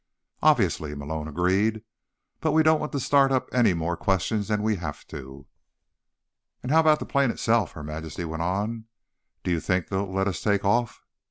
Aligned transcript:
"Obviously," 0.41 0.95
Malone 0.95 1.27
agreed. 1.27 1.83
"But 2.39 2.53
we 2.53 2.63
don't 2.63 2.79
want 2.79 2.91
to 2.93 2.99
start 2.99 3.31
up 3.31 3.53
any 3.53 3.75
more 3.75 3.95
questions 3.95 4.47
than 4.47 4.63
we 4.63 4.77
have 4.77 5.05
to." 5.09 5.45
"And 6.63 6.71
how 6.71 6.79
about 6.79 6.97
the 6.97 7.05
plane 7.05 7.29
itself?" 7.29 7.73
Her 7.73 7.83
Majesty 7.83 8.25
went 8.25 8.41
on. 8.41 8.85
"Do 9.43 9.51
you 9.51 9.59
think 9.59 9.89
they'll 9.89 10.11
let 10.11 10.27
us 10.27 10.41
take 10.41 10.65
off?" 10.65 11.03